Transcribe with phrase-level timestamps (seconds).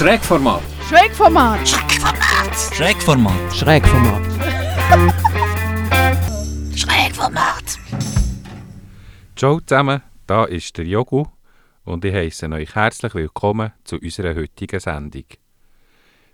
[0.00, 0.62] Schrägformat.
[0.88, 1.68] Schrägformat.
[2.72, 3.54] Schrägformat.
[3.54, 4.22] Schrägformat.
[6.74, 7.78] Schrägformat.
[9.36, 11.26] Ciao zusammen, da ist der Jogu
[11.84, 15.26] und ich heiße euch herzlich willkommen zu unserer heutigen Sendung.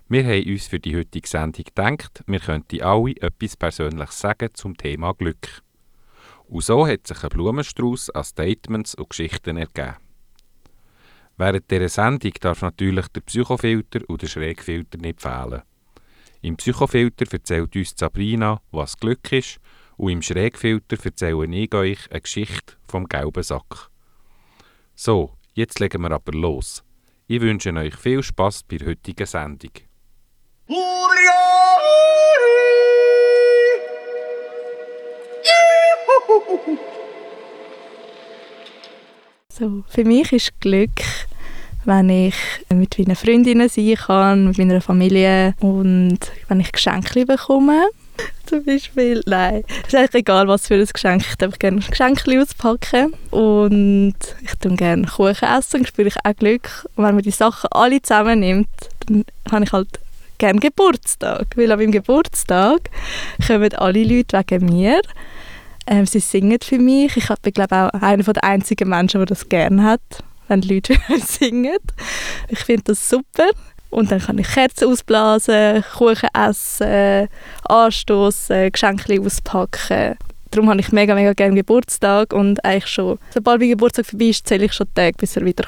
[0.07, 4.77] Wir haben uns für die heutige Sendung gedacht, wir könnten alle etwas Persönliches sagen zum
[4.77, 5.61] Thema Glück.
[6.47, 10.06] Und so hat sich ein Blumenstrauß an Statements und Geschichten ergeben.
[11.37, 15.61] Während dieser Sendung darf natürlich der Psychofilter und der Schrägfilter nicht fehlen.
[16.41, 19.59] Im Psychofilter erzählt uns Sabrina, was Glück ist,
[19.97, 23.89] und im Schrägfilter erzähle ich euch eine Geschichte vom gelben Sack.
[24.95, 26.83] So, jetzt legen wir aber los.
[27.27, 29.71] Ich wünsche euch viel Spaß bei der heutigen Sendung.
[39.49, 41.01] So, für mich ist Glück,
[41.87, 42.35] wenn ich
[42.69, 47.87] mit meinen Freundinnen sein kann, mit meiner Familie und wenn ich Geschenke bekomme.
[48.45, 51.23] Zum Beispiel, nein, es ist eigentlich egal, was für ein Geschenk.
[51.29, 56.35] Ich darf gerne Geschenke auspacken und ich tue gerne Kuchen essen, dann spüre ich auch
[56.35, 56.85] Glück.
[56.95, 58.67] Und wenn man die Sachen alle zusammennimmt,
[59.05, 59.99] dann habe ich halt
[60.39, 62.89] gerne Geburtstag, weil an meinem Geburtstag
[63.45, 65.01] kommen alle Leute wegen mir.
[65.85, 67.15] Ähm, sie singen für mich.
[67.15, 70.01] Ich bin, glaube auch einer der einzigen Menschen, der das gerne hat,
[70.47, 70.95] wenn Leute
[71.25, 71.77] singen.
[72.49, 73.49] Ich finde das super.
[73.89, 77.29] Und dann kann ich Kerzen ausblasen, Kuchen essen,
[77.63, 80.17] anstoßen, Geschenke auspacken.
[80.51, 84.47] Darum habe ich mega, mega gerne Geburtstag und eigentlich schon, sobald mein Geburtstag vorbei ist,
[84.47, 85.65] zähle ich schon Tage, bis er wieder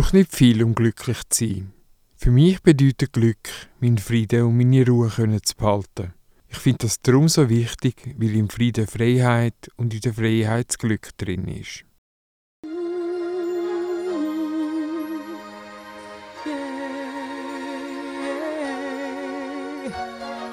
[0.00, 1.72] braucht nicht viel, um glücklich zu sein.
[2.16, 3.50] Für mich bedeutet Glück,
[3.80, 6.14] meinen Frieden und meine Ruhe können zu behalten.
[6.48, 10.78] Ich finde das darum so wichtig, weil im Frieden Freiheit und in der Freiheit das
[10.78, 11.84] Glück drin ist.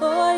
[0.01, 0.33] Oh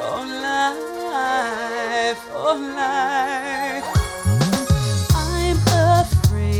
[0.00, 3.97] oh life, oh life.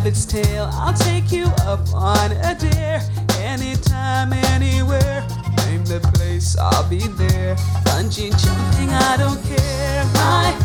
[0.00, 0.70] rabbit's tail.
[0.72, 3.02] I'll take you up on a dare.
[3.36, 5.20] Anytime, anywhere.
[5.66, 7.54] Name the place, I'll be there.
[7.84, 10.04] Bungee jumping, I don't care.
[10.14, 10.56] My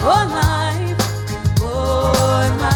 [0.00, 0.96] oh life,
[1.60, 2.75] oh life,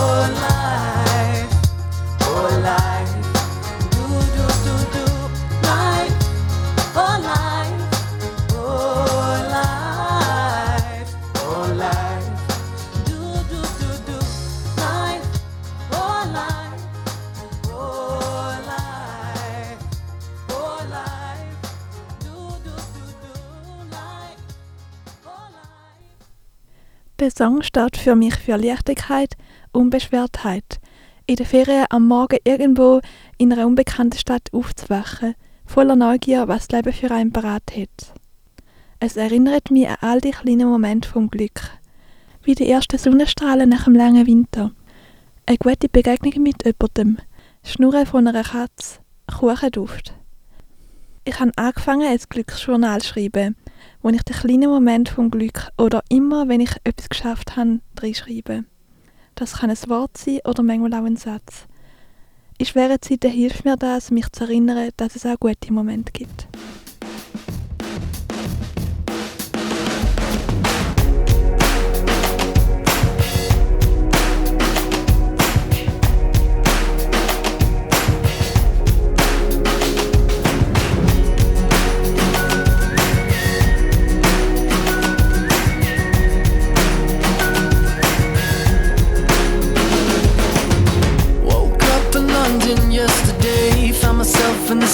[27.21, 29.37] Der Song steht für mich für Leichtigkeit,
[29.73, 30.79] Unbeschwertheit.
[31.27, 32.99] In der Ferien am Morgen irgendwo
[33.37, 35.35] in einer unbekannten Stadt aufzuwachen,
[35.67, 38.15] voller Neugier, was das Leben für einen parat hat.
[38.99, 41.61] Es erinnert mich an all die kleinen Momente vom Glück.
[42.41, 44.71] Wie die ersten Sonnenstrahlen nach einem langen Winter.
[45.45, 47.19] Eine gute Begegnung mit jemandem.
[47.63, 48.97] Schnurren von einer Katze.
[49.31, 50.15] Kuchenduft.
[51.25, 53.55] Ich habe angefangen, ein Glücksjournal zu schreiben,
[54.01, 58.65] wo ich die kleinen Momente vom Glück oder immer, wenn ich etwas geschafft habe, reinschreibe.
[59.35, 61.67] Das kann ein Wort sein oder manchmal auch ein Satz.
[62.57, 66.47] In schweren Zeiten hilft mir das, mich zu erinnern, dass es auch gute Momente gibt.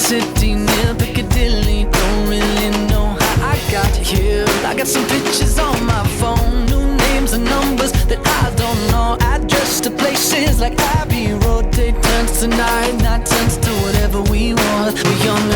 [0.08, 1.84] City near Piccadilly.
[1.84, 4.46] Don't really know how I got here.
[4.64, 9.18] I got some pictures on my phone, new names and numbers that I don't know.
[9.34, 11.70] Address to places like Abbey Road.
[11.72, 14.94] Day turns to night, night turns to whatever we want.
[15.04, 15.47] We're young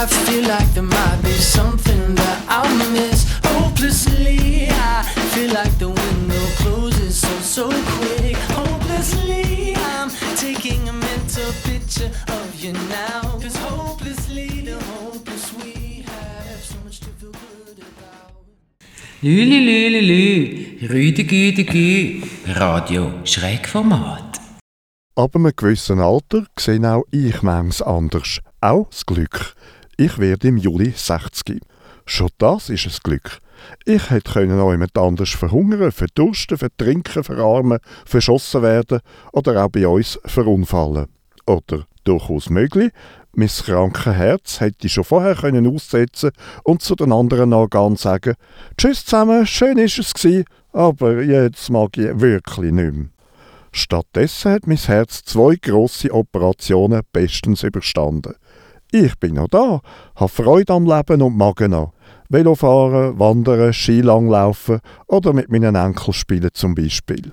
[0.00, 2.62] I feel like there might be something that I
[2.92, 3.26] miss.
[3.42, 5.02] Hopelessly, I
[5.34, 8.36] feel like the window closes so, so quick.
[8.54, 13.22] Hopelessly, I'm taking a mental picture of you now.
[13.42, 18.38] Cause hopelessly, the hopeless we have so much to feel good about.
[19.20, 24.38] Lululululu, Rüdegüdegü, Radio Schrägformat.
[25.16, 28.38] Ab einem gewissen Alter sehe auch nou ich manches anders.
[28.60, 29.56] Auch das Glück.
[30.00, 31.60] Ich werde im Juli 60.
[32.06, 33.40] Schon das ist ein Glück.
[33.84, 39.00] Ich hätte können auch jemand anders verhungern, verdursten, vertrinken, verarmen, verschossen werden
[39.32, 41.08] oder auch bei uns verunfallen.
[41.46, 42.92] Oder durchaus möglich,
[43.32, 46.30] mein krankes Herz hätte ich schon vorher können aussetzen
[46.62, 48.36] und zu den anderen Organen sagen,
[48.76, 53.08] Tschüss zusammen, schön ist es gsi, aber jetzt mag ich wirklich nicht mehr.
[53.72, 58.34] Stattdessen hat mein Herz zwei grosse Operationen bestens überstanden.
[58.90, 59.80] Ich bin noch da,
[60.16, 61.92] habe Freude am Leben und mag noch.
[62.30, 67.32] Velofahren, Wandern, Skilanglaufen oder mit meinen Enkeln spielen zum Beispiel.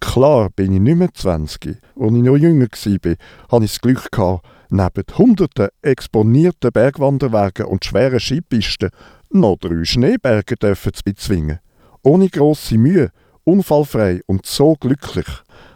[0.00, 1.78] Klar bin ich nicht mehr 20.
[2.00, 3.14] Als ich noch jünger war,
[3.50, 8.90] hatte ich das Glück, gehabt, neben hunderten exponierten Bergwanderwegen und schweren Skipisten
[9.30, 11.58] noch drei Schneeberge zu bezwingen.
[12.02, 13.10] Ohne grosse Mühe,
[13.44, 15.26] unfallfrei und so glücklich.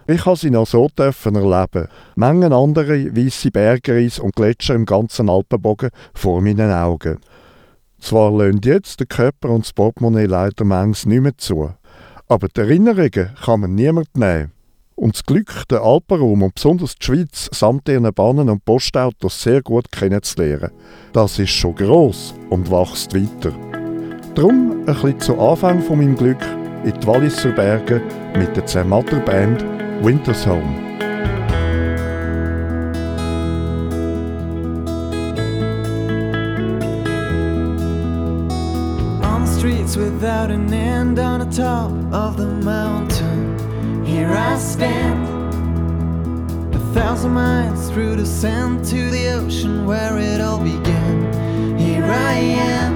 [0.08, 1.88] Ich habe sie noch so dürfen erleben.
[2.14, 7.18] Mengen andere weisse Bergreis und Gletscher im ganzen Alpenbogen vor meinen Augen.
[7.98, 11.72] Zwar löhnt jetzt der Körper und das Portemonnaie leider manches nicht mehr zu,
[12.28, 14.52] aber die Erinnerungen kann man niemand nehmen.
[14.94, 19.60] Und das Glück, den Alpenraum und besonders die Schweiz samt ihren Bahnen und Postautos sehr
[19.60, 20.70] gut kennenzulernen,
[21.12, 23.52] das ist schon gross und wächst weiter.
[24.36, 26.42] Drum ein bisschen zu Anfang von meinem Glück
[26.84, 28.00] in die Walliser Berge
[28.38, 29.64] mit der Zermatter Band
[30.02, 31.00] Winter's Home.
[39.22, 45.26] On the streets without an end, on the top of the mountain, here I stand.
[46.74, 51.78] A thousand miles through the sand to the ocean where it all began.
[51.78, 52.92] Here I am.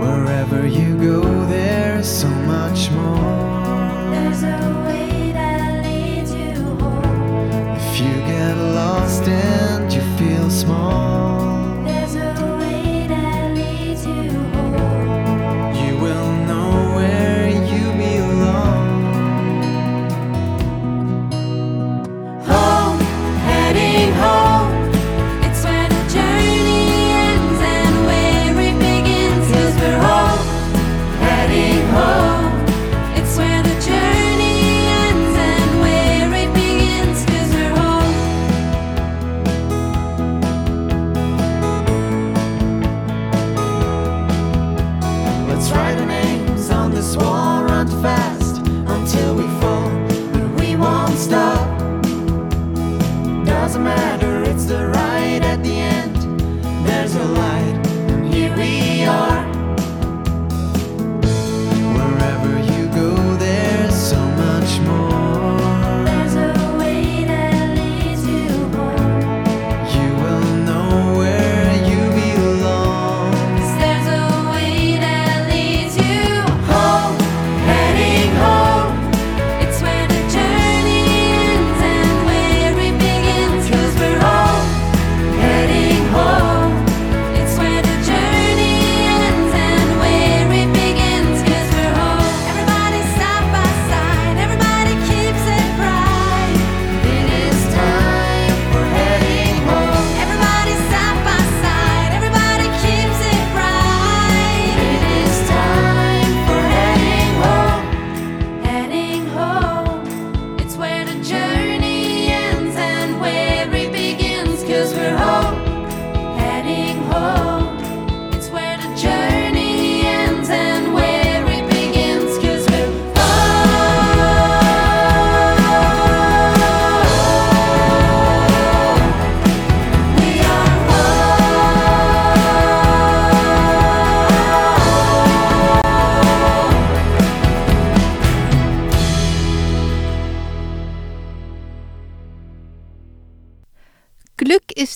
[0.00, 3.43] Wherever you go, there is so much more.
[7.76, 11.13] If you get lost and you feel small,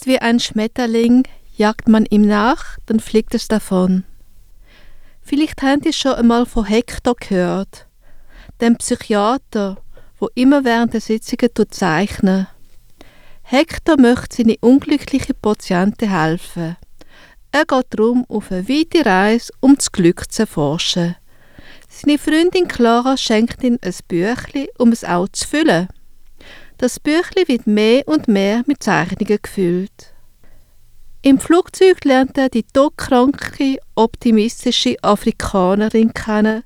[0.08, 4.04] wie ein Schmetterling, jagt man ihm nach, dann fliegt es davon.
[5.22, 7.86] Vielleicht habt ihr schon einmal von Hector gehört,
[8.60, 9.76] dem Psychiater,
[10.18, 12.48] wo immer während der Sitzungen tut zeichnen.
[13.42, 16.76] Hector möchte seine unglücklichen Patienten helfen.
[17.52, 21.16] Er geht darum auf eine weite Reise, um das Glück zu erforschen.
[21.88, 25.88] Seine Freundin Clara schenkt ihm ein Büchli, um es auch zu füllen.
[26.80, 30.14] Das Büchli wird mehr und mehr mit Zeichnungen gefüllt.
[31.22, 36.62] Im Flugzeug lernt er die todkranke, optimistische Afrikanerin kennen,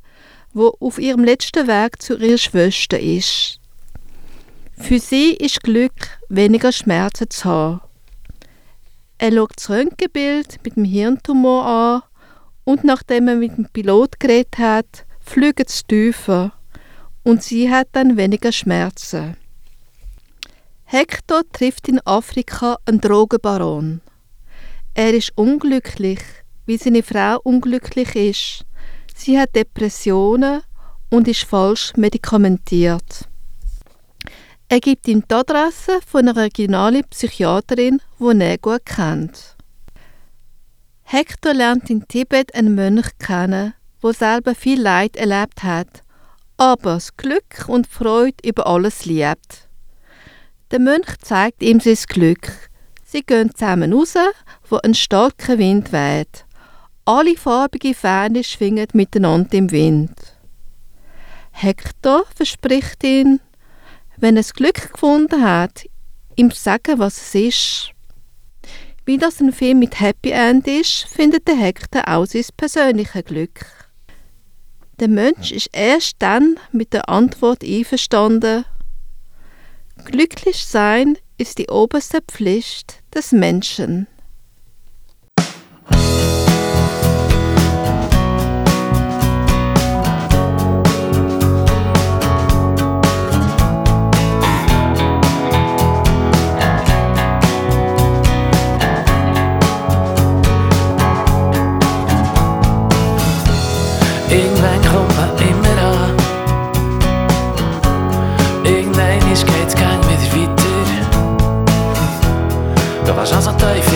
[0.52, 3.58] wo auf ihrem letzten Weg zu ihrer Schwester ist.
[4.76, 7.80] Für sie ist Glück, weniger Schmerzen zu haben.
[9.16, 12.02] Er schaut das Röntgenbild mit dem Hirntumor an
[12.64, 16.52] und nachdem er mit dem Pilot geredet hat, fliegt es tiefer
[17.22, 19.38] und sie hat dann weniger Schmerzen.
[20.94, 24.02] Hector trifft in Afrika einen Drogenbaron.
[24.92, 26.20] Er ist unglücklich,
[26.66, 28.66] wie seine Frau unglücklich ist.
[29.16, 30.60] Sie hat Depressionen
[31.08, 33.26] und ist falsch medikamentiert.
[34.68, 39.56] Er gibt ihm die Adresse von einer regionalen Psychiaterin, die er gut kennt.
[41.04, 46.02] Hector lernt in Tibet einen Mönch kennen, wo selber viel Leid erlebt hat,
[46.58, 49.71] aber das Glück und Freude über alles liebt.
[50.72, 52.50] Der Mönch zeigt ihm sein Glück.
[53.04, 54.14] Sie gehen zusammen raus,
[54.70, 56.46] wo ein starker Wind weht.
[57.04, 60.12] Alle farbigen Fähne schwingen miteinander im Wind.
[61.50, 63.40] Hector verspricht ihn,
[64.16, 65.84] wenn er Glück gefunden hat,
[66.36, 67.90] ihm zu sagen, was es ist.
[69.04, 73.66] Wie das ein Film mit Happy End ist, findet der Hector auch sein persönliches Glück.
[75.00, 78.64] Der Mensch ist erst dann mit der Antwort einverstanden.
[80.04, 84.06] Glücklich sein ist die oberste Pflicht des Menschen.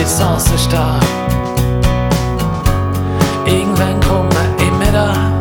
[0.07, 0.99] Ins Wasser stehen.
[3.45, 5.33] Irgendwann kommt man immer an.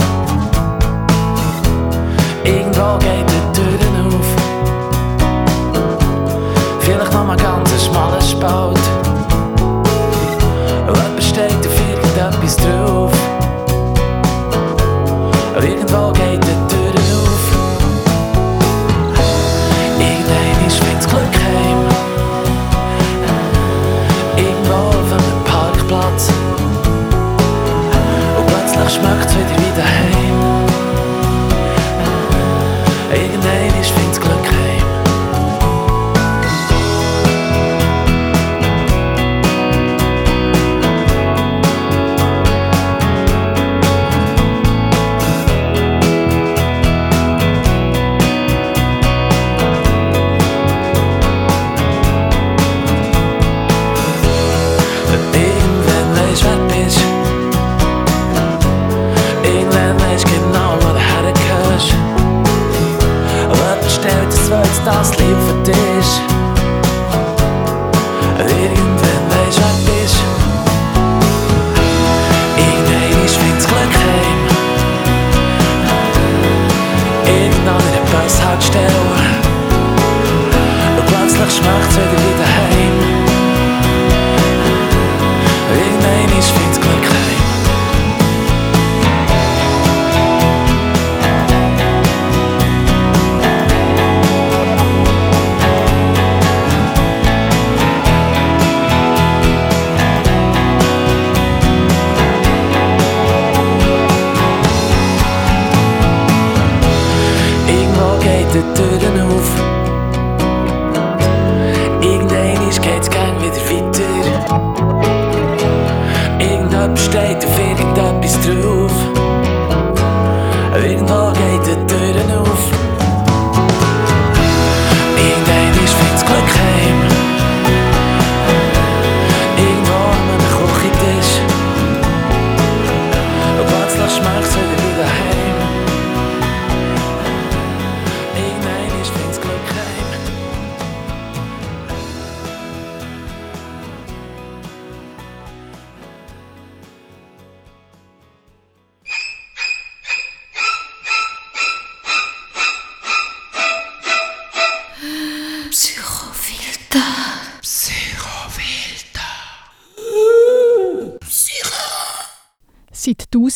[2.45, 4.29] Irgendwo geht die Türen auf.
[6.81, 8.86] Vielleicht noch mal ganz ein schmaler Spalt.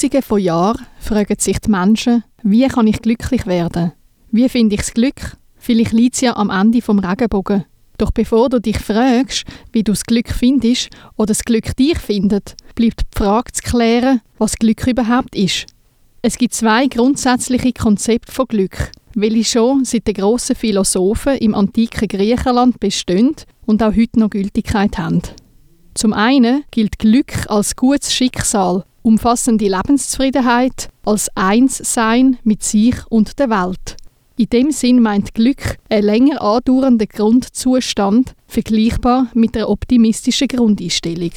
[0.01, 3.93] Tausenden von Jahren fragen sich die Menschen, wie kann ich glücklich werden?
[4.31, 5.37] Wie finde ich das Glück?
[5.59, 7.67] Vielleicht liegt es ja am Ende vom Regenbogen.
[7.99, 12.55] Doch bevor du dich fragst, wie du das Glück findest oder das Glück dich findet,
[12.75, 15.67] bleibt die Frage zu klären, was Glück überhaupt ist.
[16.23, 22.09] Es gibt zwei grundsätzliche Konzepte von Glück, welche schon seit den grossen Philosophen im antiken
[22.09, 23.37] Griechenland bestehen
[23.67, 25.21] und auch heute noch Gültigkeit haben.
[25.93, 33.51] Zum einen gilt Glück als gutes Schicksal, umfassende Lebenszufriedenheit, als Einssein mit sich und der
[33.51, 33.97] Welt.
[34.37, 41.33] In dem Sinn meint Glück einen länger andauernden Grundzustand, vergleichbar mit einer optimistischen Grundeinstellung.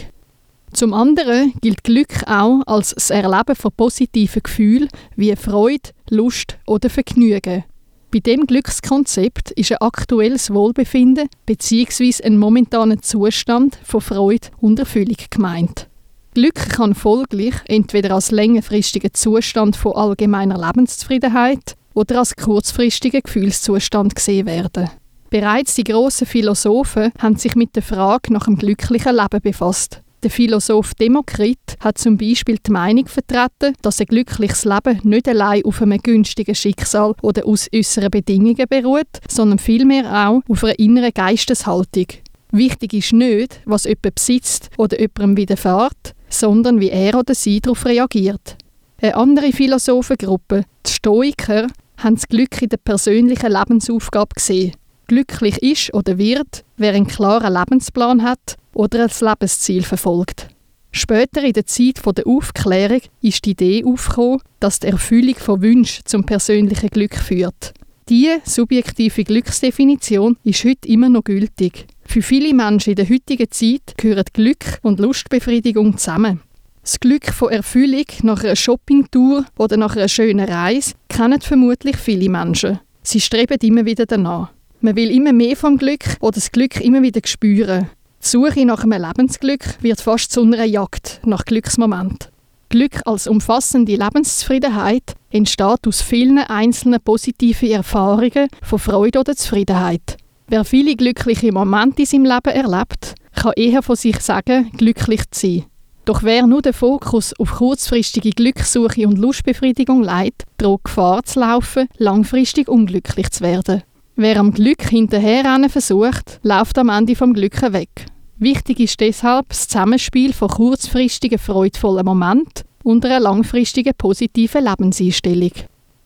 [0.72, 6.90] Zum anderen gilt Glück auch als das Erleben von positiven Gefühlen wie Freude, Lust oder
[6.90, 7.64] Vergnügen.
[8.12, 12.24] Bei dem Glückskonzept ist ein aktuelles Wohlbefinden bzw.
[12.24, 15.90] ein momentaner Zustand von Freude und Erfüllung gemeint.
[16.34, 24.48] Glück kann folglich entweder als längerfristiger Zustand von allgemeiner Lebenszufriedenheit oder als kurzfristiger Gefühlszustand gesehen
[24.48, 24.90] werden.
[25.30, 30.02] Bereits die grossen Philosophen haben sich mit der Frage nach dem glücklichen Leben befasst.
[30.24, 35.66] Der Philosoph Demokrit hat zum Beispiel die Meinung vertreten, dass ein glückliches Leben nicht allein
[35.66, 41.12] auf einem günstigen Schicksal oder aus äußeren Bedingungen beruht, sondern vielmehr auch auf einer inneren
[41.14, 42.08] Geisteshaltung.
[42.52, 47.86] Wichtig ist nicht, was jemand besitzt oder jemandem widerfährt, sondern wie er oder sie darauf
[47.86, 48.58] reagiert.
[49.02, 51.68] Eine andere Philosophengruppe, die Stoiker,
[51.98, 54.74] haben das Glück in der persönlichen Lebensaufgabe gesehen.
[55.08, 60.48] Glücklich ist oder wird, wer einen klaren Lebensplan hat oder als Lebensziel verfolgt.
[60.92, 66.06] Später in der Zeit der Aufklärung ist die Idee aufgekommen, dass die Erfüllung von Wünschen
[66.06, 67.74] zum persönlichen Glück führt.
[68.10, 71.88] Diese subjektive Glücksdefinition ist heute immer noch gültig.
[72.06, 76.42] Für viele Menschen in der heutigen Zeit gehören Glück und Lustbefriedigung zusammen.
[76.82, 82.30] Das Glück von Erfüllung nach einer Shoppingtour oder nach einer schönen Reise kennen vermutlich viele
[82.30, 82.80] Menschen.
[83.04, 84.52] Sie streben immer wieder danach.
[84.82, 87.90] Man will immer mehr vom Glück oder das Glück immer wieder spüren.
[88.22, 92.30] Die Suche nach einem Lebensglück wird fast zu einer Jagd nach Glücksmoment.
[92.68, 100.18] Glück als umfassende Lebenszufriedenheit entsteht aus vielen einzelnen positiven Erfahrungen von Freude oder Zufriedenheit.
[100.48, 105.48] Wer viele glückliche Momente in seinem Leben erlebt, kann eher von sich sagen, glücklich zu
[105.48, 105.66] sein.
[106.06, 111.88] Doch wer nur den Fokus auf kurzfristige Glückssuche und Lustbefriedigung legt, droht Gefahr zu laufen,
[111.98, 113.84] langfristig unglücklich zu werden.
[114.16, 118.06] Wer am Glück hinterherrennen versucht, läuft am Ende vom Glück weg.
[118.38, 125.52] Wichtig ist deshalb das Zusammenspiel von kurzfristigen freudvollen Momenten und einer langfristigen positiven Lebenseinstellung.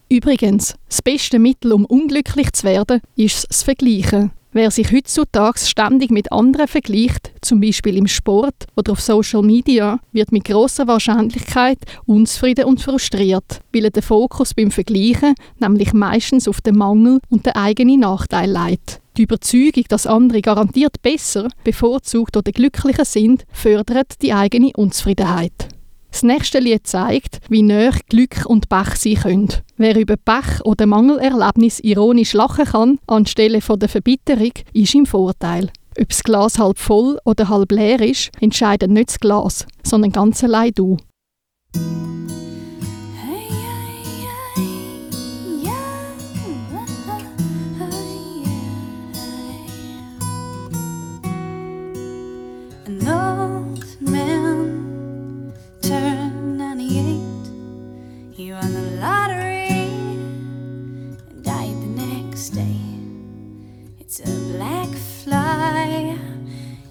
[0.10, 4.32] Übrigens, das beste Mittel, um unglücklich zu werden, ist das Vergleichen.
[4.54, 10.00] Wer sich heutzutage ständig mit anderen vergleicht, zum Beispiel im Sport oder auf Social Media,
[10.14, 16.48] wird mit großer Wahrscheinlichkeit unzufrieden und frustriert, weil er den Fokus beim Vergleichen nämlich meistens
[16.48, 19.02] auf den Mangel und den eigenen Nachteil legt.
[19.18, 25.70] Die Überzeugung, dass andere garantiert besser, bevorzugt oder glücklicher sind, fördert die eigene Unzufriedenheit.
[26.18, 29.50] Das nächste Lied zeigt, wie näher Glück und Pech sein können.
[29.78, 35.70] Wer über Pech oder Mangelerlebnis ironisch lachen kann, anstelle von der Verbitterung, ist im Vorteil.
[35.96, 40.44] Ob das Glas halb voll oder halb leer ist, entscheidet nicht das Glas, sondern ganz
[40.44, 40.98] allein du.
[65.28, 66.18] Fly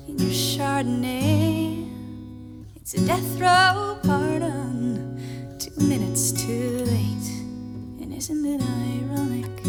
[0.08, 1.88] in your Chardonnay.
[2.76, 7.28] It's a death row pardon, two minutes too late.
[8.02, 9.65] And isn't it ironic?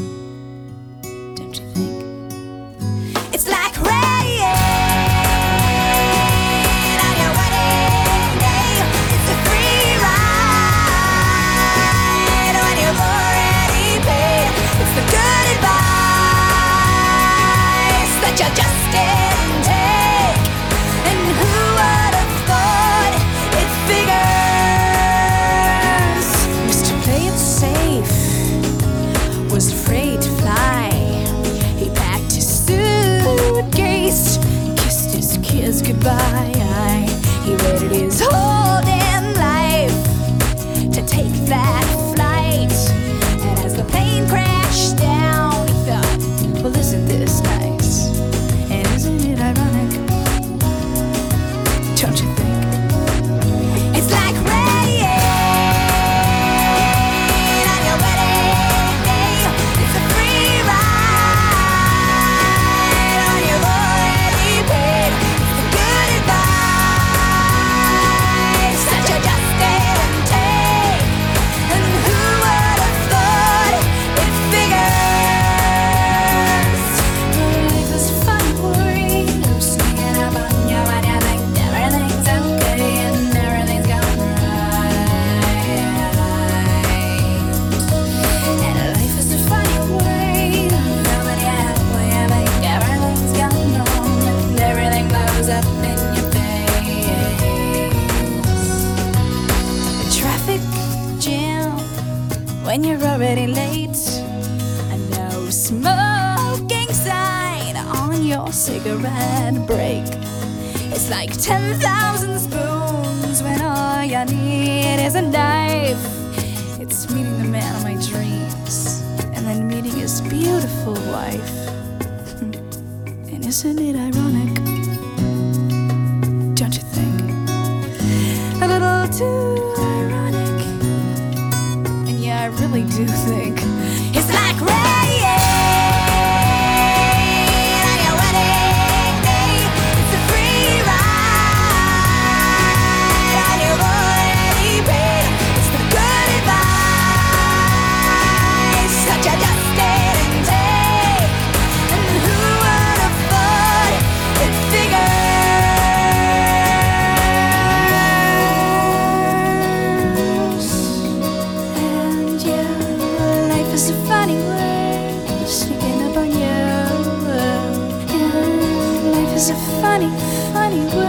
[169.98, 170.12] Funny,
[170.54, 171.07] funny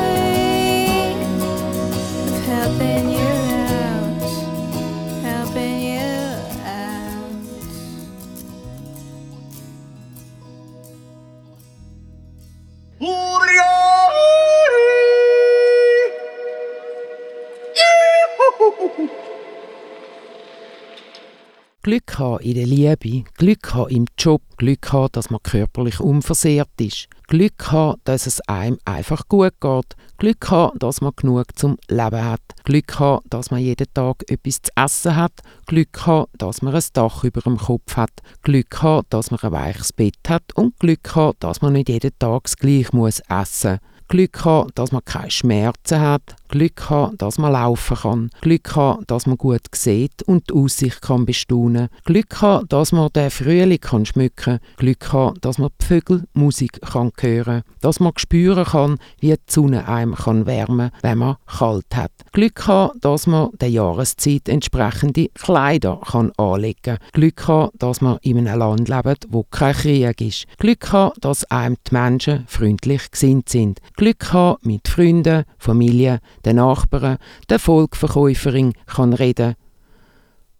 [22.41, 27.71] in der Liebe, Glück haben im Job, Glück haben, dass man körperlich unversehrt ist, Glück
[27.71, 32.41] haben, dass es einem einfach gut geht, Glück haben, dass man genug zum Leben hat,
[32.65, 35.33] Glück haben, dass man jeden Tag etwas zu essen hat,
[35.67, 38.11] Glück haben, dass man ein Dach über dem Kopf hat,
[38.43, 40.43] Glück haben, dass man ein weiches Bett hat.
[40.55, 43.79] Und Glück haben, dass man nicht jeden Tag das Gleiche muss essen.
[44.09, 49.05] Glück haben, dass man keine Schmerzen hat, Glück haben, dass man laufen kann, Glück haben,
[49.07, 53.81] dass man gut sieht und die Aussicht kann bestaunen, Glück haben, dass man den Frühling
[53.81, 58.99] kann schmücken, Glück haben, dass man die Vögel Musik kann hören, dass man spüren kann,
[59.21, 63.71] wie die Sonne einem kann wärmen, wenn man kalt hat, Glück haben, dass man der
[63.71, 69.75] Jahreszeit entsprechende Kleider kann anlegen, Glück haben, dass man in einem Land lebt, wo kein
[69.75, 75.45] Krieg ist, Glück haben, dass einem die Menschen freundlich gesinnt sind, Glück haben mit Freunden,
[75.59, 79.55] Familie, den Nachbarn, der Volkverkäuferin kann reden.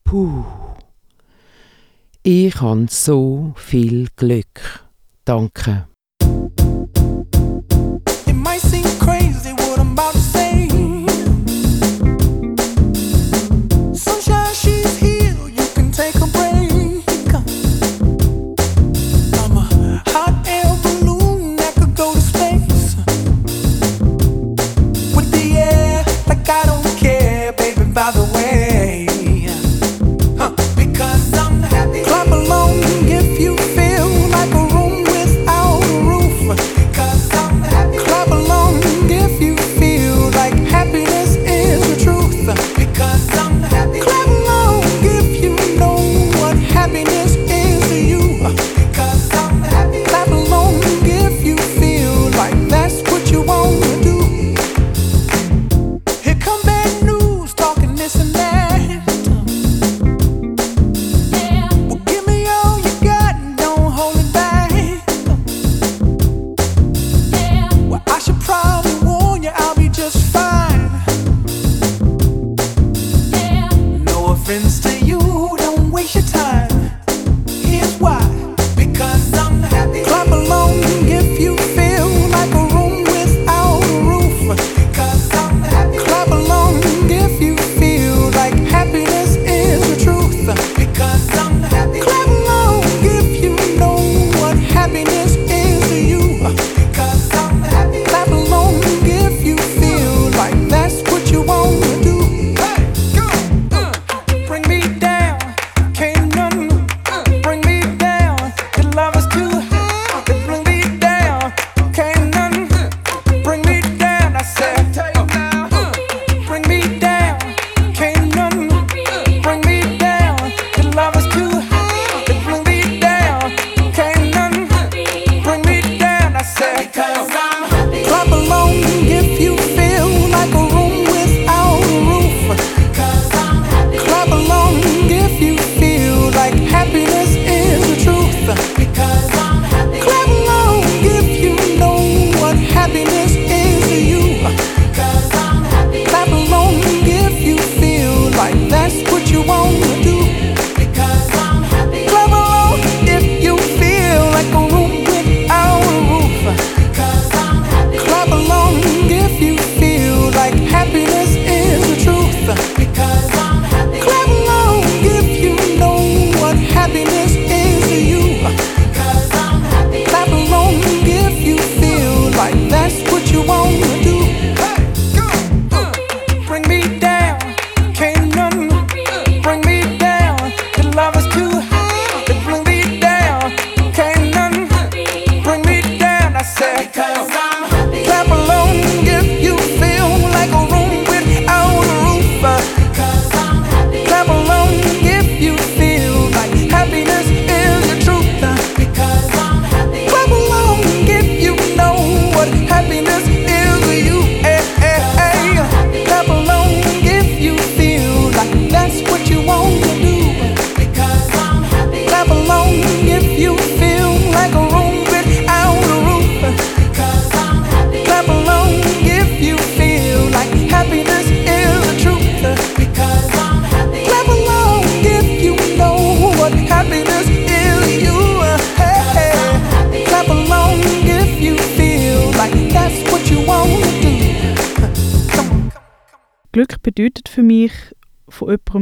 [0.05, 0.45] Puh.
[2.23, 4.85] Ich habe so viel Glück.
[5.25, 5.87] Danke.
[8.27, 9.58] It might seem crazy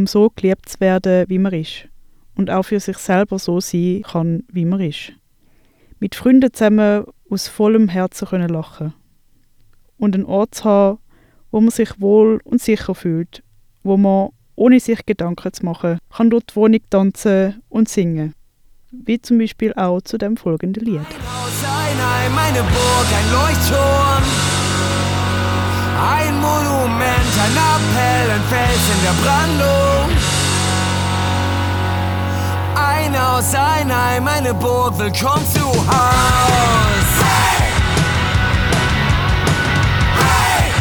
[0.07, 1.89] jemandem so geliebt zu werden, wie man ist.
[2.37, 5.13] Und auch für sich selber so sein kann, wie man ist.
[6.01, 8.93] Mit Freunden zusammen aus vollem Herzen können lachen.
[9.99, 10.99] Und einen Ort zu haben,
[11.51, 13.43] wo man sich wohl und sicher fühlt,
[13.83, 18.35] wo man, ohne sich Gedanken zu machen, kann durch die Wohnung tanzen und singen.
[18.91, 21.01] Wie zum Beispiel auch zu dem folgenden Lied.
[21.01, 24.56] Ein Heim, eine Burg, ein Leuchtturm.
[25.99, 30.11] Ein Monument, ein Appell, ein Fels in der Brandung.
[32.75, 37.09] Ein Haus, ein Heim, eine Burg, willkommen zu Haus.
[37.23, 37.63] Hey!
[40.19, 40.73] Hey!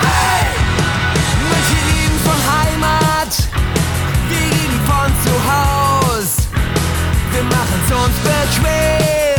[0.00, 0.46] Hey!
[1.50, 3.32] Manche lieben von Heimat,
[4.28, 6.28] wir lieben von zu Haus.
[7.32, 9.31] Wir machen's uns bequem,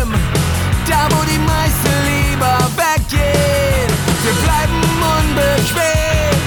[1.10, 3.90] wo die meisten lieber weggehen.
[4.24, 4.80] Wir bleiben
[5.18, 6.38] unbequem,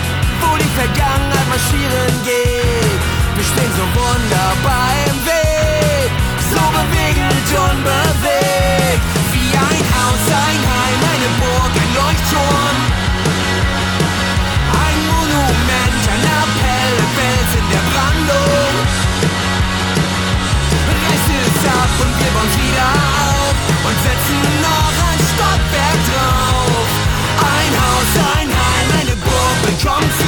[0.40, 3.00] wo die Vergangenheit marschieren geht.
[3.36, 6.08] Wir stehen so wunderbar im Weg,
[6.52, 9.02] so bewegend unbewegt.
[9.32, 12.78] Wie ein Haus, ein Heim, eine Burg, ein Leuchtturm.
[14.84, 18.74] Ein Monument, ein Appell, ein Fels in der Brandung.
[20.96, 23.05] Reißt es ab und wir bauen wieder
[29.84, 30.25] Burg,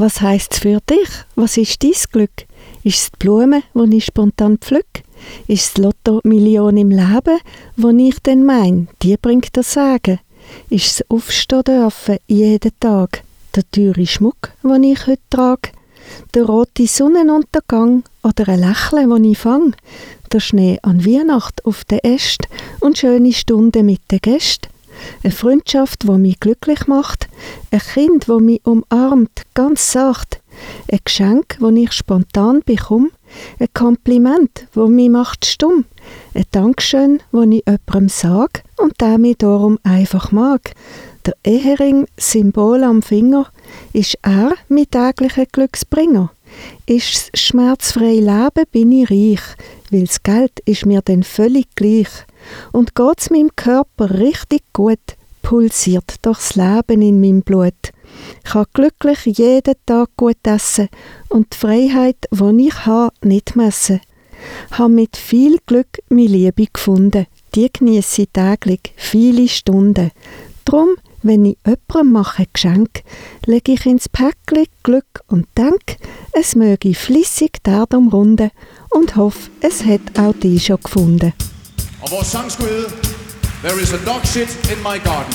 [0.00, 1.10] Was heisst für dich?
[1.34, 2.46] Was ist dein Glück?
[2.82, 4.86] Ist es die Blume, die ich spontan pflück?
[5.46, 7.38] Ist es die Lotto-Million im Leben,
[7.76, 10.20] wo ich dann mein, die bringt das Sagen?
[10.70, 13.24] Ist es Aufstehen dürfen, jeden Tag?
[13.54, 15.72] Der teure Schmuck, den ich heute trage?
[16.32, 19.76] Der rote Sonnenuntergang oder ein Lächeln, das ich fang?
[20.32, 22.48] Der Schnee an Weihnacht auf den Äst
[22.80, 24.70] und schöne Stunden mit den Gästen?
[25.22, 27.28] Eine Freundschaft, die mich glücklich macht.
[27.70, 30.40] Ein Kind, das mich umarmt, ganz sacht.
[30.90, 33.10] Ein Geschenk, das ich spontan bekomme.
[33.58, 35.84] Ein Kompliment, das mich macht stumm.
[36.34, 40.72] Ein Dankeschön, das ich jemandem sage und der mich darum einfach mag.
[41.26, 43.46] Der Ehering, Symbol am Finger,
[43.92, 46.32] ist er mein täglicher Glücksbringer.
[46.86, 49.42] Ist das schmerzfreie Leben, bin ich reich,
[49.90, 52.08] weil das Geld ist mir dann völlig gleich.
[52.72, 54.98] Und geht's meinem Körper richtig gut,
[55.42, 57.92] pulsiert durchs Leben in meinem Blut.
[58.44, 60.88] Ich kann glücklich jeden Tag gut essen
[61.28, 64.00] und die Freiheit, die ich habe, nicht messen.
[64.72, 67.26] Habe mit viel Glück meine Liebe gefunden.
[67.54, 70.12] Die genieße ich täglich, viele Stunden.
[70.64, 70.90] Drum,
[71.22, 73.02] wenn ich jemandem mache Geschenk,
[73.44, 75.98] lege ich ins Päckchen Glück und denk,
[76.32, 78.50] es möge flissig die Erde umrunden
[78.90, 81.32] und hoffe, es hat auch die schon gefunden.
[82.02, 82.90] Og vores sang skulle hedde
[83.62, 85.34] There is a dog shit in my garden.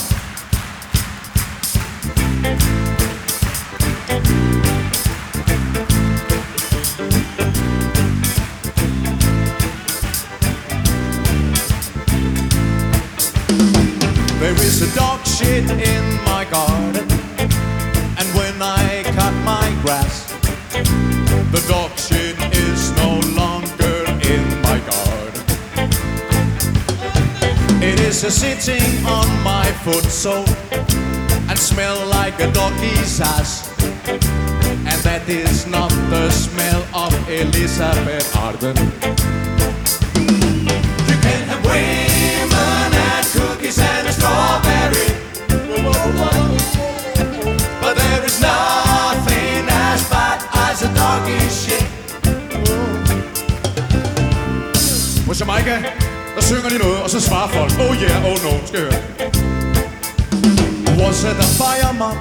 [14.40, 17.15] There is a dog shit in my garden.
[28.16, 30.46] Is a sitting on my foot so
[31.50, 33.68] and smell like a doggy's ass.
[34.08, 38.78] And that is not the smell of Elizabeth Arden.
[41.10, 45.08] You can have women and cookies and a strawberry.
[47.82, 51.84] But there is nothing as bad as a doggy's shit.
[55.26, 58.80] Hos Jamaica, der synger de noget, og så svarer folk, oh yeah, oh no, skal
[58.80, 58.94] høre.
[61.00, 62.18] Was it a fireman?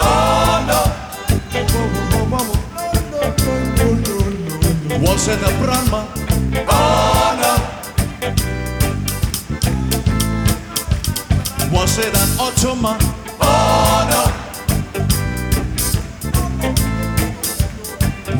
[0.00, 0.80] Oh no.
[5.06, 6.06] Was it a brandman?
[6.68, 7.52] Oh no.
[11.72, 13.00] Was it an Ottoman?
[13.40, 14.22] Oh no.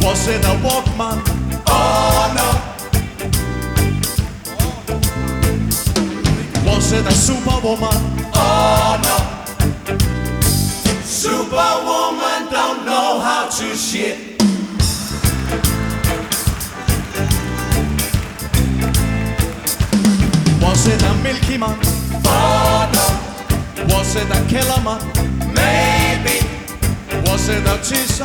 [0.02, 1.18] Was it a Walkman?
[1.66, 2.27] Oh no.
[6.88, 8.00] Was it a Superwoman?
[8.32, 9.16] Oh no.
[11.02, 14.40] Superwoman don't know how to shit.
[20.62, 21.78] Was it a Milky Man?
[22.24, 23.06] Oh no.
[23.94, 25.00] Was it a Killer Man?
[25.52, 26.40] Maybe.
[27.28, 28.24] Was it a Tisa?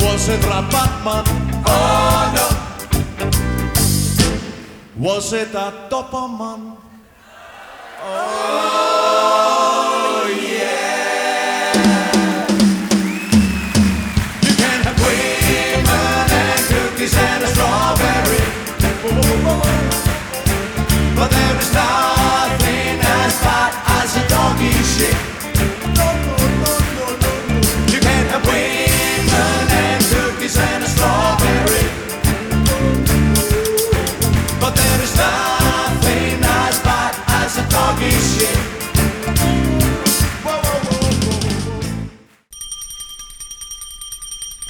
[0.00, 1.24] Was it a Batman?
[1.66, 2.61] Oh no.
[5.02, 6.76] Was it a Doberman?
[8.04, 9.71] Oh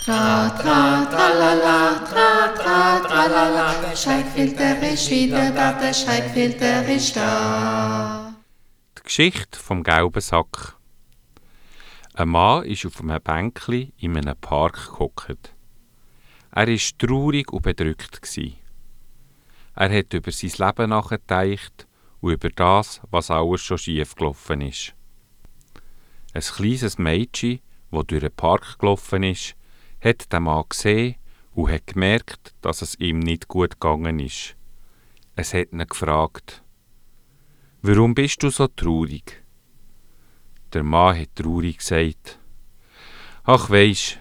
[0.04, 3.80] Tra, tra, tralala, tra, tra, tralala.
[3.82, 8.34] Der Scheikfilter ist wieder da, der Scheikfilter ist da.
[8.98, 10.76] Die Geschichte vom gelben Sack.
[12.14, 15.54] Ein Mann ist auf einem Bänkli in einem Park gehockt.
[16.50, 18.20] Er war traurig und bedrückt.
[19.76, 21.86] Er hat über sein Leben nachgedacht
[22.22, 24.94] und über das, was alles schon schief gelaufen ist.
[26.32, 27.60] Ein kleines Mädchen,
[27.90, 29.54] das durch den Park gelaufen ist,
[30.00, 31.16] hat den Mann gesehen
[31.52, 34.56] und hat gemerkt, dass es ihm nicht gut gegangen ist.
[35.34, 36.62] Es hat ihn gefragt,
[37.82, 39.42] Warum bist du so traurig?
[40.72, 42.38] Der Mann hat traurig gesagt,
[43.42, 44.20] Ach weisst,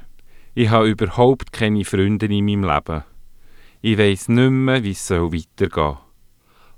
[0.55, 3.03] ich habe überhaupt keine Freunde in meinem Leben.
[3.81, 5.97] Ich weiss nicht mehr, wie es soll weitergehen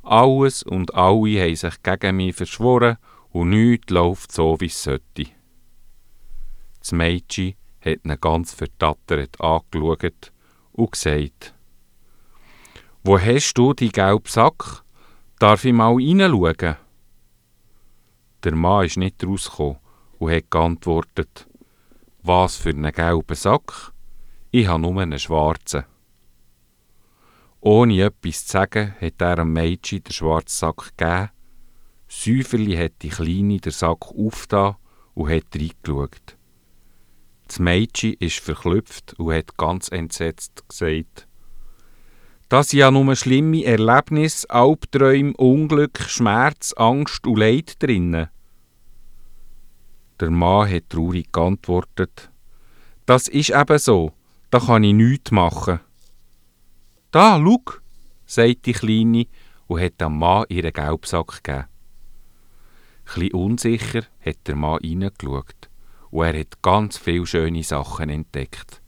[0.03, 2.97] Alles und alle haben sich gegen mich verschworen
[3.31, 5.27] und nichts läuft so, wie es sollte.
[6.79, 10.33] Das Mädchen hat ihn ganz verdattert angeschaut
[10.73, 11.53] und gesagt,
[13.03, 14.83] Wo hast du die gelben Sack?
[15.39, 16.75] Darf ich mal reinschauen?
[18.43, 19.77] Der Mann ist nicht rausgekommen
[20.19, 21.47] und hat geantwortet,
[22.23, 23.93] Was für einen gelben Sack?
[24.51, 25.85] Ich habe nur einen schwarzen.
[27.65, 31.29] Ohne etwas zu sagen, hat er dem Mädchen den schwarzen Sack gegeben.
[32.09, 34.75] Säuferli hat die Kleine den Sack aufgetan
[35.13, 36.37] und hat reingeschaut.
[37.47, 41.25] Das Mädchen ist verklüpft und hat ganz entsetzt gesagt,
[42.49, 48.27] das sind ja nur schlimme Erlebnisse, Albträume, Unglück, Schmerz, Angst und Leid drinnen.
[50.19, 52.29] Der Mann hat traurig geantwortet,
[53.05, 54.11] das ist eben so,
[54.49, 55.79] da kann ich nichts machen.
[57.13, 57.61] Da, schau,
[58.25, 59.27] sagt die Kleine
[59.67, 61.67] und hat dem Mann ihren Gelbsack gegeben.
[63.05, 65.69] Chli unsicher hat der Mann reingeschaut
[66.09, 68.81] und er hat ganz viele schöne Sachen entdeckt.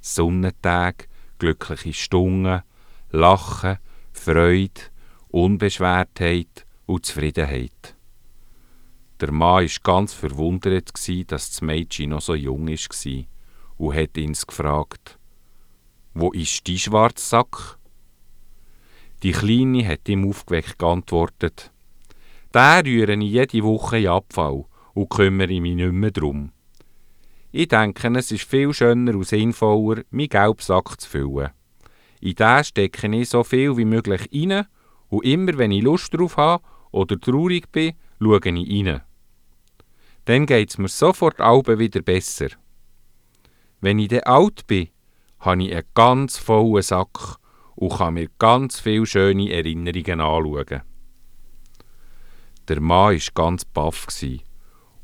[0.00, 1.08] Sonnentage,
[1.40, 2.62] glückliche Stunden,
[3.10, 3.78] Lachen,
[4.12, 4.82] Freude,
[5.26, 7.96] Unbeschwertheit und Zufriedenheit.
[9.18, 13.24] Der Mann war ganz verwundert, dass das Mädchen noch so jung war
[13.78, 15.18] und hat ihn gefragt,
[16.18, 17.78] «Wo ist dein Schwarzsack?»
[19.22, 21.70] Die Kleine hat ihm aufgeweckt geantwortet,
[22.54, 24.64] «Den rühre ich jede Woche in Abfall
[24.94, 26.52] und kümmere mich nicht mehr drum.
[27.52, 31.50] Ich denke, es ist viel schöner und sinnvoller, meinen Gelbsack zu füllen.
[32.22, 34.66] In den stecke ich so viel wie möglich rein
[35.08, 37.92] und immer wenn ich Lust drauf habe oder traurig bin,
[38.22, 39.02] schaue ich rein.
[40.24, 42.48] Dann geht es mir sofort Alben wieder besser.
[43.82, 44.88] Wenn ich dann alt bin,
[45.46, 47.36] habe ich einen ganz vollen Sack
[47.76, 50.82] und kann mir ganz viele schöne Erinnerungen anschauen.
[52.68, 54.08] Der Mann war ganz baff.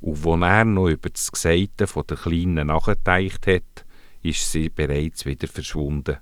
[0.01, 3.86] Und als er noch über das Gesagte der Kleinen nachgedacht hat,
[4.22, 6.18] ist sie bereits wieder verschwunden.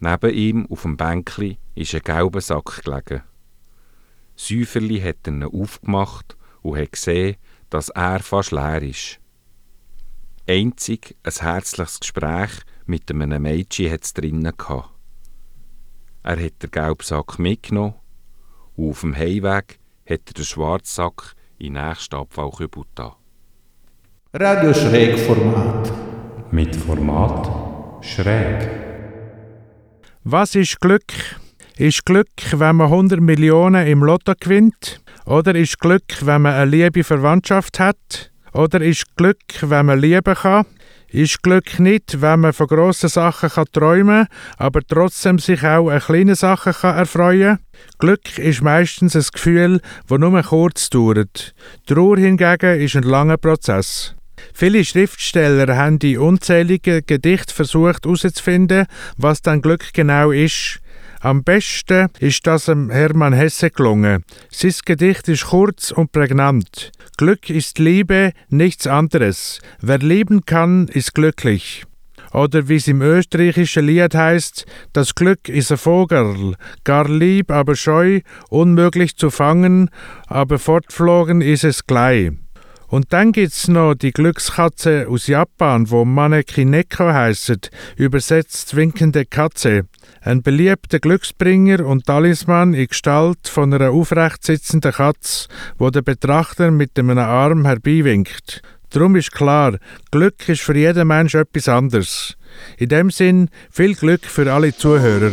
[0.00, 3.22] Neben ihm auf dem Bänkli ist ein gelber Sack gelegen.
[4.36, 7.36] Säuferli hat ihn aufgemacht und hat gesehen,
[7.70, 9.20] dass er fast leer ist.
[10.46, 12.50] Einzig ein herzliches Gespräch
[12.84, 14.90] mit einem Mädchen hat es drinnen gehabt.
[16.22, 17.94] Er hat den gelben Sack mitgenommen
[18.76, 23.16] und auf dem Heimweg hat er den schwarzen Sack in den nächsten Abfallkübel da.
[24.34, 25.90] Radio Schräg Format.
[26.50, 28.68] Mit Format schräg.
[30.24, 31.10] Was ist Glück?
[31.78, 35.00] Ist Glück, wenn man 100 Millionen im Lotto gewinnt?
[35.24, 38.33] Oder ist Glück, wenn man eine liebe Verwandtschaft hat?
[38.54, 40.64] Oder ist Glück, wenn man lieben kann?
[41.08, 44.28] Ist Glück nicht, wenn man von grossen Sachen kann träumen
[44.58, 47.58] aber trotzdem sich auch an kleinen Sachen kann erfreuen
[47.98, 51.54] Glück ist meistens ein Gefühl, das nur kurz dauert.
[51.86, 54.14] Trauer hingegen ist ein langer Prozess.
[54.52, 58.86] Viele Schriftsteller haben in unzähligen Gedichten versucht herauszufinden,
[59.16, 60.80] was dann Glück genau ist.
[61.24, 64.24] Am besten ist das Hermann Hesse gelungen.
[64.50, 66.92] Sein Gedicht ist kurz und prägnant.
[67.16, 69.62] Glück ist Liebe, nichts anderes.
[69.80, 71.84] Wer lieben kann, ist glücklich.
[72.34, 77.74] Oder wie es im österreichischen Lied heißt, das Glück ist ein Vogel, gar lieb, aber
[77.74, 78.20] scheu,
[78.50, 79.88] unmöglich zu fangen,
[80.26, 82.32] aber fortflogen ist es gleich.
[82.88, 89.86] Und dann gibt's noch die Glückskatze aus Japan, wo Maneki Neko heisst, übersetzt winkende Katze.
[90.20, 96.70] Ein beliebter Glücksbringer und Talisman in Gestalt von einer aufrecht sitzenden Katze, wo der Betrachter
[96.70, 98.62] mit einem Arm herbeiwinkt.
[98.90, 99.78] Darum ist klar,
[100.12, 102.36] Glück ist für jeden Mensch etwas anderes.
[102.78, 105.32] In dem Sinn viel Glück für alle Zuhörer.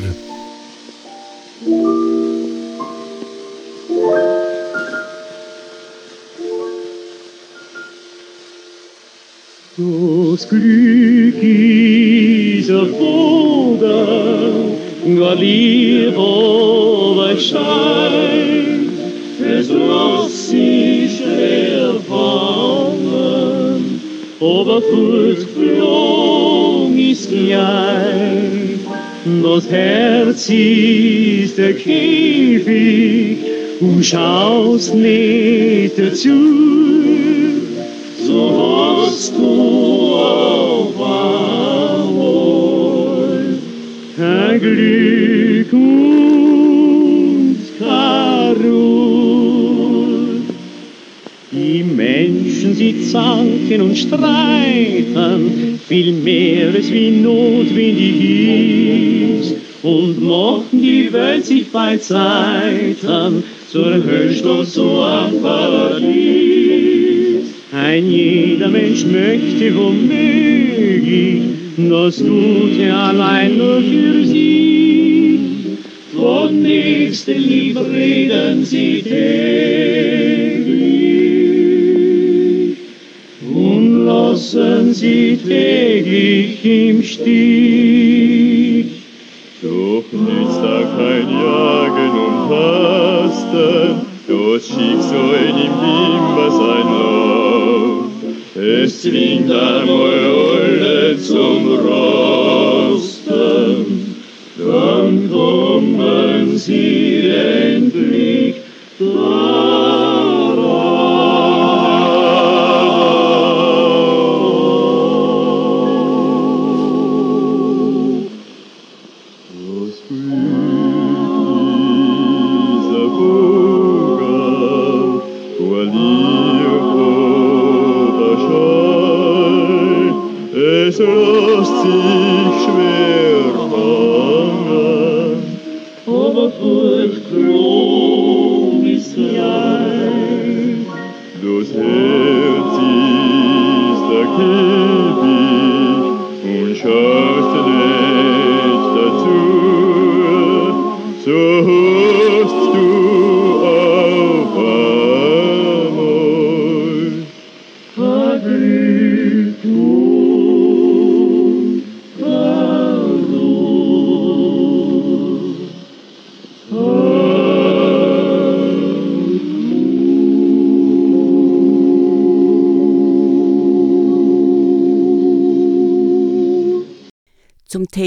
[9.81, 14.77] Das Glück ist ein Vogel,
[15.17, 18.89] gar lieb aber Stein.
[19.39, 21.23] Es lässt sich
[22.07, 24.01] fangen,
[24.39, 28.79] aber fortgeflogen ist klein.
[29.41, 33.37] Das Herz ist der Käfig
[33.79, 36.61] und schaust nicht dazu
[38.31, 38.61] und.
[51.51, 58.21] Die Menschen, sie zanken und streiten, viel mehr als wie notwendig
[59.41, 66.50] ist, und machen die Welt sich bei Zeiten zur Höchst und zu einem Paradies.
[67.83, 71.41] Ein jeder Mensch möchte womöglich,
[71.89, 75.39] das tut er allein nur für sich.
[76.15, 79.17] Von Nächstenliebe reden sie täglich
[83.51, 88.85] und lassen sie täglich im Stich.
[89.63, 97.30] Doch nützt da kein Jagen und Hasten, das Schicksal nimmt immer sein Lauf.
[98.53, 103.15] Es zwingt einmal alle zum Rosten,
[104.57, 108.30] dann kommen sie endlich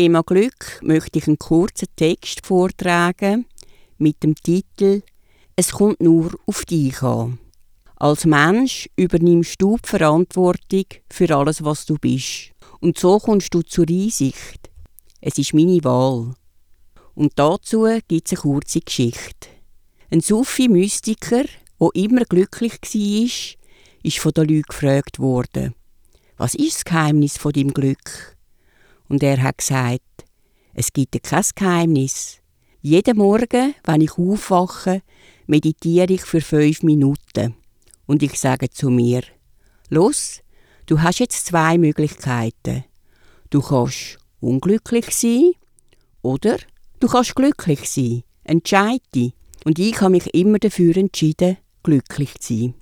[0.04, 3.46] Thema Glück möchte ich einen kurzen Text vortragen
[3.96, 5.00] mit dem Titel
[5.56, 7.38] Es kommt nur auf dich an.
[7.96, 12.50] Als Mensch übernimmst du die Verantwortung für alles, was du bist.
[12.80, 14.68] Und so kommst du zur Einsicht.
[15.22, 16.34] Es ist meine Wahl.
[17.14, 19.48] Und dazu gibt es eine kurze Geschichte.
[20.10, 21.44] Ein Sufi-Mystiker,
[21.80, 23.54] der immer glücklich war,
[24.02, 25.74] ist von den Leuten gefragt worden,
[26.36, 28.33] was ist das Geheimnis von deinem Glück?
[29.08, 30.02] Und er hat gesagt,
[30.72, 32.38] es gibt kein Geheimnis.
[32.82, 35.02] Jeden Morgen, wenn ich aufwache,
[35.46, 37.54] meditiere ich für fünf Minuten.
[38.06, 39.22] Und ich sage zu mir,
[39.88, 40.40] los,
[40.86, 42.84] du hast jetzt zwei Möglichkeiten.
[43.50, 45.52] Du kannst unglücklich sein
[46.22, 46.58] oder
[47.00, 48.24] du kannst glücklich sein.
[48.42, 49.32] Entscheide dich.
[49.64, 52.74] Und ich habe mich immer dafür entschieden, glücklich zu sein.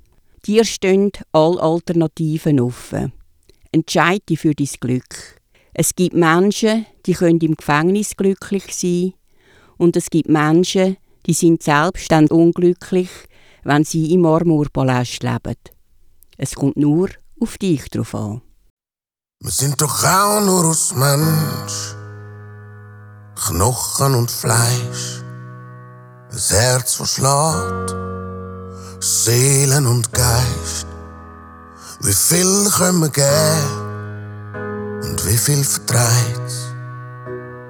[0.46, 3.12] Dir stehen alle Alternativen offen.
[3.70, 5.41] Entscheide dich für dein Glück.
[5.74, 9.14] Es gibt Menschen, die können im Gefängnis glücklich sein
[9.78, 13.08] und es gibt Menschen, die sind selbst dann unglücklich,
[13.64, 15.56] wenn sie im Marmorpalast leben.
[16.36, 17.08] Es kommt nur
[17.40, 18.42] auf dich drauf an.
[19.40, 21.94] Wir sind doch auch nur aus Mensch,
[23.34, 25.22] Knochen und Fleisch,
[26.30, 27.96] das Herz, das schlägt,
[29.02, 30.86] Seelen und Geist.
[32.02, 33.81] Wie viel können wir geben
[35.12, 36.52] und wie viel vertreibt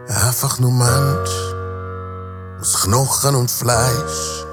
[0.09, 1.31] Einfach nur Mensch,
[2.61, 4.45] aus Knochen und Fleisch.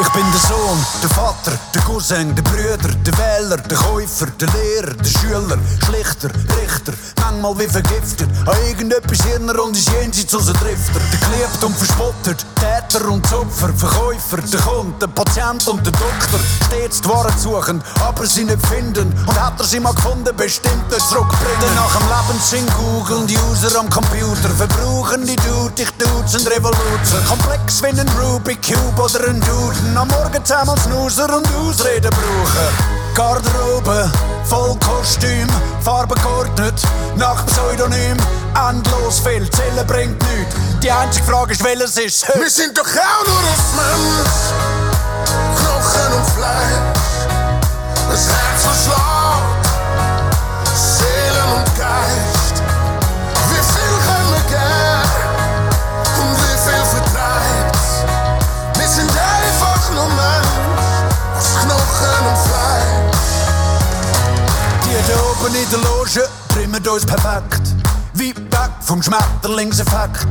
[0.00, 4.48] Ich bin der Sohn, der Vater, der Cousin, der Brüder, der Wähler, der Käufer, der
[4.48, 8.28] Lehrer, der Schüler, Schlichter, Richter, manchmal wie vergiftet.
[8.46, 11.00] An irgendetwas hirner und ist jenseits unser Drifter.
[11.12, 16.40] Der geliebt und verspottet, Täter und Opfer, Verkäufer, der Kunde, der Patient und der Doktor.
[16.66, 19.12] Stets die Wahrheit suchen, aber sie nicht finden.
[19.26, 21.74] Und hat er sie mal gefunden, bestimmt nicht zurückbringen.
[21.76, 27.26] Nach dem Lebenssinn googeln die User am Computer, verbrauchen die Dude, ich Dudes und Revolution.
[27.28, 29.40] Komplex wie ein Rubik Cube oder ein
[29.82, 29.96] Duden.
[29.96, 33.14] Am Morgen zusammen Snoozer und Ausreden brauchen.
[33.14, 34.10] Garderobe,
[34.44, 35.46] voll Kostüm,
[35.82, 36.74] Farben geordnet,
[37.16, 38.16] nach Pseudonym.
[38.68, 40.54] Endlos viel, Zählen bringt nichts.
[40.82, 44.52] Die einzige Frage ist, welches ist Wir sind doch auch nur aus Mensch,
[45.56, 47.28] Knochen und Fleisch,
[48.10, 49.01] das Herz verschlägt,
[65.42, 67.62] Oben in der Loge trimmen uns perfekt.
[68.14, 70.28] Weit weg vom Schmetterlingseffekt.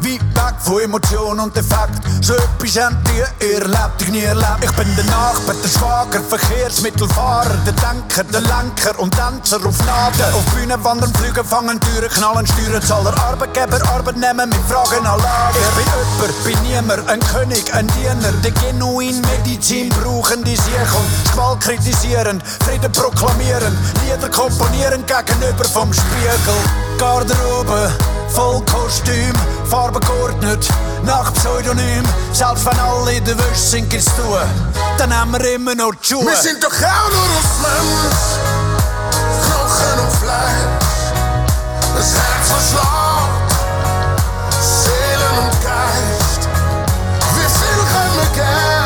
[0.00, 2.00] Weit weg von Emotion und Effekt.
[2.20, 4.62] So etwas habt ihr erlebt, ich nie erlebt.
[4.62, 10.34] Ich bin der Nachbar, der Schwager, Verkehrsmittelfahrer, der Denker, der Lenker und Tänzer auf Naden.
[10.34, 15.58] Auf Bühnen wandern, fliegen, fangen Türen, knallen, Steuerzahler, Arbeitgeber, Arbeitnehmer mit Fragen an Lager.
[15.58, 20.90] Ich bin jemand, bin niemand, ein König, ein Diener, der genuin Medizin brauchen, die sich
[20.94, 26.86] und Gewalt kritisieren, Frieden proklamieren, Lieder komponieren gegenüber vom Spiegel.
[26.98, 27.90] Garderobe,
[28.28, 29.34] voll Kostüm,
[29.68, 30.00] Farben
[30.36, 30.68] geordnet,
[31.04, 32.02] nach Pseudonym.
[32.32, 34.38] Selbst wenn alle in der Wäsche sind, gibt's tun,
[34.98, 36.14] dann haben wir immer noch die.
[36.14, 36.70] Wir sind doch
[39.42, 41.12] Knochen und Fleisch,
[41.96, 43.52] das Herz verschlägt,
[44.60, 46.48] Seelen und Geist.
[47.34, 48.85] Wie viel können wir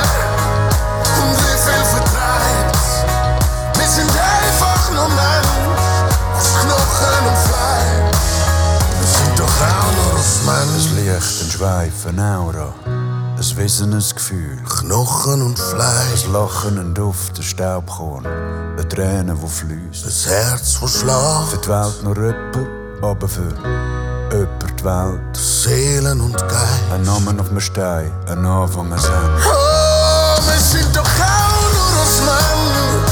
[11.60, 14.56] Ein Schweif, eine Aura, ein Wissen, ein Gefühl.
[14.66, 16.24] Knochen und Fleisch.
[16.24, 20.06] Ein Lachen, ein Duft, ein Staubkorn, eine Träne, die fließt.
[20.06, 21.50] Das Herz, das schlägt.
[21.50, 25.36] Für die Welt nur jemand, aber für jemand die Welt.
[25.36, 26.92] Seelen und Geist.
[26.94, 29.42] Ein Name auf dem Stein, ein Anfang, ein Ende.
[29.44, 33.09] Oh, wir sind doch auch nur aus Mensch,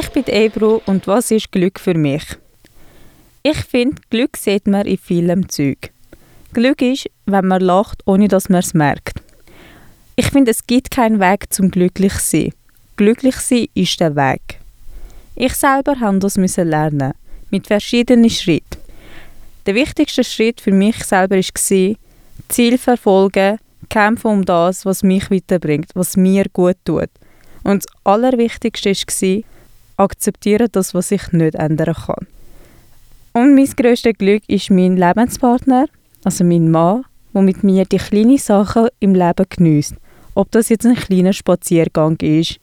[0.00, 2.22] Ich bin Ebro und was ist Glück für mich?
[3.42, 5.90] Ich finde, Glück sieht man in vielem Zeug.
[6.52, 9.20] Glück ist, wenn man lacht, ohne dass man es merkt.
[10.14, 12.52] Ich finde, es gibt keinen Weg zum glücklich sein.
[12.96, 14.60] Glücklich sein ist der Weg.
[15.34, 17.14] Ich selber habe das müssen lernen,
[17.50, 18.78] mit verschiedenen Schritten.
[19.66, 21.96] Der wichtigste Schritt für mich selber war,
[22.48, 27.10] Ziel verfolgen, kämpfen um das, was mich weiterbringt, was mir gut tut.
[27.64, 29.42] Und das Allerwichtigste war,
[29.98, 32.26] akzeptieren das, was ich nicht ändern kann.
[33.34, 35.86] Und mein grösstes Glück ist mein Lebenspartner,
[36.24, 39.94] also mein Mann, der mit mir die kleinen Sachen im Leben geniesst.
[40.34, 42.58] Ob das jetzt ein kleiner Spaziergang ist,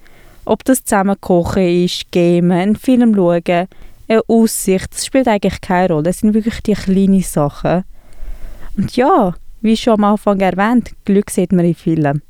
[0.45, 3.67] ob das zusammen kochen ist, gamen, einen Film schauen,
[4.07, 6.09] eine Aussicht, das spielt eigentlich keine Rolle.
[6.09, 7.83] Es sind wirklich die kleinen Sachen.
[8.77, 12.21] Und ja, wie schon am Anfang erwähnt, Glück sieht man in Filmen.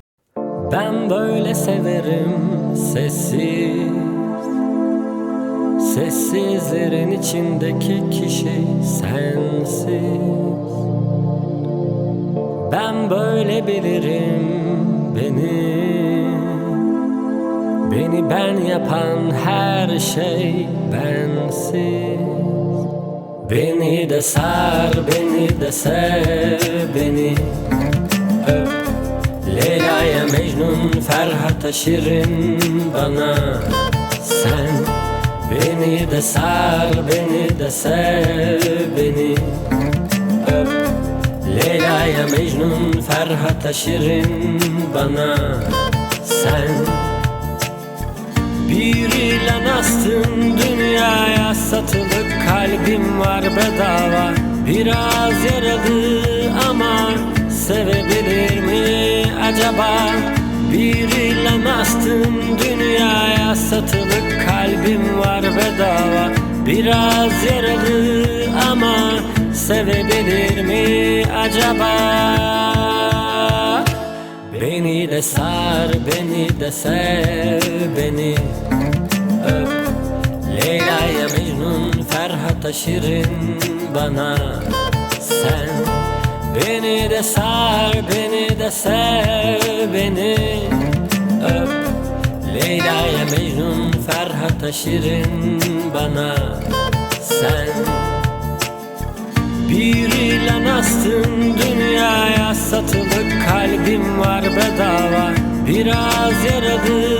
[0.69, 4.14] Ben böyle severim sessiz
[5.95, 9.87] Sessizlerin içindeki kişi sensiz.
[12.71, 14.49] Ben böyle bilirim
[15.15, 15.85] beni.
[17.91, 22.19] Beni ben yapan her şey bensiz.
[23.49, 27.35] Beni de sar, beni de sev, beni.
[28.47, 28.69] Öp
[29.55, 32.59] Leyla'ya Mecnun, Ferhat'a Şirin
[32.93, 33.35] bana.
[34.23, 34.74] Sen
[35.55, 38.61] beni de sar, beni de sev,
[38.97, 39.35] beni.
[40.47, 40.67] Öp.
[41.55, 44.59] Leyla'ya Mecnun, Ferhat'a Şirin
[44.93, 45.35] bana.
[46.23, 46.71] Sen
[48.69, 54.33] bir ilan astın dünyaya satılık kalbim var bedava.
[54.67, 56.21] Biraz yaralı
[56.69, 57.11] ama
[57.49, 60.11] sevebilir mi acaba
[60.75, 66.31] Bir ilan astın dünyaya satılık kalbim var bedava.
[66.65, 68.25] Biraz yaralı
[68.71, 68.95] ama
[69.53, 71.95] sevebilir mi acaba?
[74.61, 77.61] Beni de sar, beni de sev,
[77.97, 78.35] beni
[79.47, 79.69] öp.
[80.55, 83.59] Leyla'ya Mecnun, Ferhat'a Şirin
[83.95, 84.35] bana
[85.19, 85.94] Sen
[86.55, 90.35] beni de sar, beni de sev, beni
[91.43, 91.69] öp.
[92.53, 95.61] Leyla'ya Mecnun, Ferhat'a Şirin
[95.93, 96.35] bana
[97.21, 97.67] Sen.
[99.69, 105.31] Bir ilan astın dünyaya satılık kalbim var bedava.
[105.67, 107.19] Biraz yaralı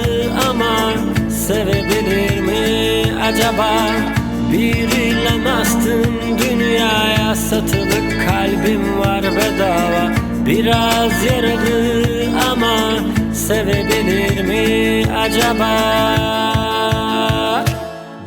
[0.50, 0.94] ama
[1.30, 3.72] sevebilir mi acaba?
[4.52, 7.85] Bir ilan astın dünyaya satılık
[15.36, 15.74] acaba?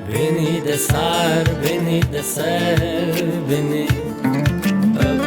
[0.08, 3.86] Beni de sar, beni de sev, beni
[5.06, 5.22] öp.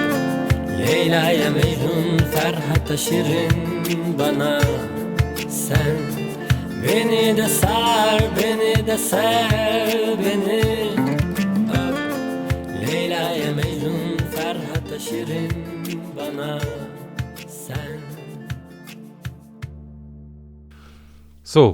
[0.79, 4.61] Leyla'ya Mecnun, Ferhat'a Şirin bana
[5.49, 5.97] Sen.
[6.83, 10.61] Beni de sar, beni de sev, beni
[11.81, 11.97] öp.
[12.81, 15.51] Leyla'ya Mecnun, Ferhat'a Şirin
[16.17, 16.59] bana
[17.47, 18.00] Sen
[21.53, 21.65] So,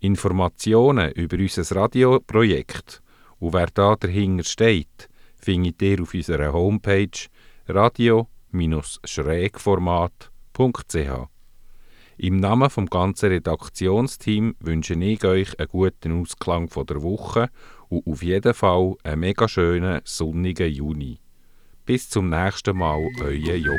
[0.00, 3.00] Informationen über unser Radioprojekt
[3.38, 7.28] und wer da dahinter steht, findet ihr auf unserer Homepage
[8.52, 11.28] radio-schrägformat.ch.
[12.18, 17.48] Im Namen vom ganzen Redaktionsteam wünsche ich euch einen guten Ausklang von der Woche
[17.88, 21.18] und auf jeden Fall einen mega schönen sonnigen Juni.
[21.84, 23.78] Bis zum nächsten Mal, euer Jogo.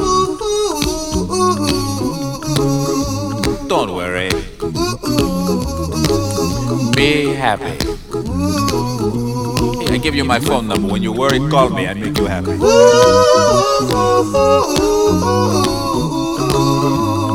[7.41, 7.73] Happy.
[9.91, 10.87] I give you my phone number.
[10.87, 11.87] When you worry, call me.
[11.87, 12.55] I make you happy.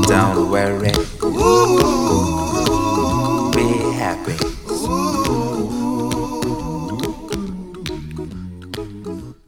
[0.07, 0.93] Don't worry.
[3.57, 3.67] Be
[3.99, 4.37] happy.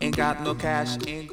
[0.01, 1.29] Ain't got no cash in